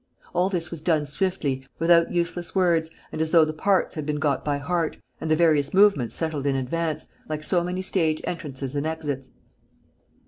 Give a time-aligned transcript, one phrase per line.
[0.33, 4.15] All this was done swiftly, without useless words and as though the parts had been
[4.17, 8.73] got by heart and the various movements settled in advance, like so many stage entrances
[8.73, 9.29] and exits.